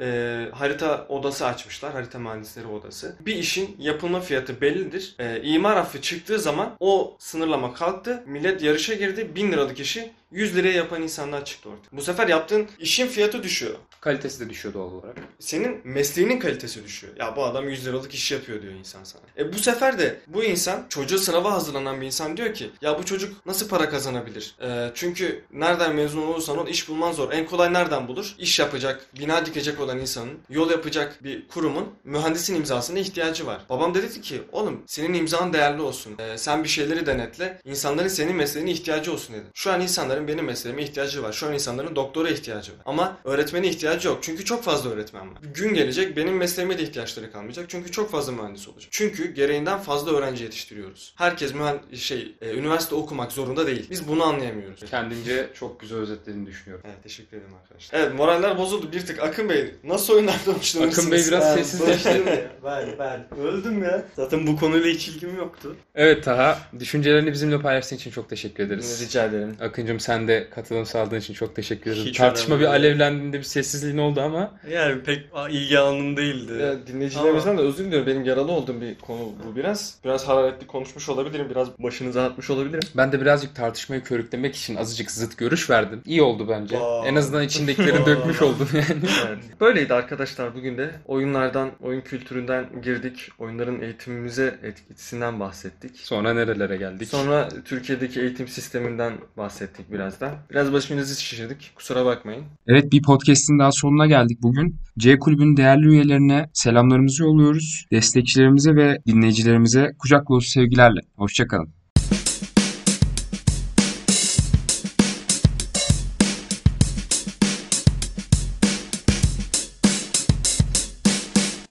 [0.00, 1.92] e, harita odası açmışlar.
[1.92, 3.16] Harita mühendisleri odası.
[3.20, 5.16] Bir işin yapılma fiyatı bellidir.
[5.18, 8.22] E, imar affı çıktığı zaman o sınırlama kalktı.
[8.26, 9.34] Millet yarışa girdi.
[9.34, 11.88] 1000 liralık işi 100 liraya yapan insanlar çıktı ortaya.
[11.96, 13.74] Bu sefer yaptığın işin fiyatı düşüyor.
[14.00, 15.16] Kalitesi de düşüyor doğal olarak.
[15.38, 17.12] Senin mesleğinin kalitesi düşüyor.
[17.18, 19.22] Ya bu adam 100 liralık iş yapıyor diyor insan sana.
[19.38, 23.04] E bu sefer de bu insan çocuğu sınava hazırlanan bir insan diyor ki ya bu
[23.04, 24.54] çocuk nasıl para kazanabilir?
[24.62, 27.32] E, çünkü nereden mezun olursan ol iş bulman zor.
[27.32, 28.34] En kolay nereden bulur?
[28.38, 33.60] İş yapacak, bina dikecek olan insanın, yol yapacak bir kurumun mühendisin imzasına ihtiyacı var.
[33.68, 36.18] Babam dedi ki oğlum senin imzan değerli olsun.
[36.18, 37.60] E, sen bir şeyleri denetle.
[37.64, 39.44] insanların senin mesleğine ihtiyacı olsun dedi.
[39.54, 41.32] Şu an insanların insanların benim mesleğime ihtiyacı var.
[41.32, 42.78] Şu an insanların doktora ihtiyacı var.
[42.84, 44.18] Ama öğretmene ihtiyacı yok.
[44.22, 45.38] Çünkü çok fazla öğretmen var.
[45.54, 47.64] Gün gelecek benim mesleğime de ihtiyaçları kalmayacak.
[47.68, 48.88] Çünkü çok fazla mühendis olacak.
[48.90, 51.14] Çünkü gereğinden fazla öğrenci yetiştiriyoruz.
[51.16, 53.86] Herkes mühen- şey e, üniversite okumak zorunda değil.
[53.90, 54.80] Biz bunu anlayamıyoruz.
[54.90, 56.84] Kendince çok güzel özetlediğini düşünüyorum.
[56.88, 57.98] Evet teşekkür ederim arkadaşlar.
[58.00, 59.22] Evet moraller bozuldu bir tık.
[59.22, 60.98] Akın Bey nasıl oyunlardan hoşlanırsınız?
[60.98, 62.24] Akın Bey biraz sessizleşti.
[62.64, 64.04] Ben, ben öldüm ya.
[64.16, 65.76] Zaten bu konuyla hiç ilgim yoktu.
[65.94, 69.02] Evet Taha, düşüncelerini bizimle paylaştığın için çok teşekkür ederiz.
[69.02, 69.56] Rica ederim.
[69.60, 72.06] Akıncım sen de katılım sağladığın için çok teşekkür ederim.
[72.06, 76.52] Hiç Tartışma bir alevlendiğinde bir sessizliğin oldu ama Yani pek ilgi alanım değildi.
[76.52, 78.06] Ya, dinleyicilerimizden de özür diliyorum.
[78.06, 79.98] Benim yaralı olduğum bir konu bu biraz.
[80.04, 81.46] Biraz hararetli konuşmuş olabilirim.
[81.50, 82.88] Biraz başınızı ağrıtmış olabilirim.
[82.96, 86.02] ben de birazcık tartışmayı körüklemek için azıcık zıt görüş verdim.
[86.04, 86.80] İyi oldu bence.
[86.80, 87.08] Vay.
[87.08, 89.02] En azından içindekileri dökmüş oldun yani.
[89.28, 89.38] Evet.
[89.60, 90.90] Böyleydi arkadaşlar bugün de.
[91.06, 93.28] Oyunlardan, oyun kültüründen girdik.
[93.38, 95.96] Oyunların eğitimimize etkisinden bahsettik.
[95.96, 97.08] Sonra nerelere geldik?
[97.08, 100.34] Sonra Türkiye'deki eğitim sisteminden bahsettik biraz da.
[100.50, 101.72] Biraz başımızı şişirdik.
[101.74, 102.44] Kusura bakmayın.
[102.66, 104.76] Evet bir podcast'in daha sonuna geldik bugün.
[104.98, 107.86] C Kulübü'nün değerli üyelerine selamlarımızı yolluyoruz.
[107.92, 111.00] Destekçilerimize ve dinleyicilerimize kucak dolusu sevgilerle.
[111.16, 111.83] Hoşçakalın.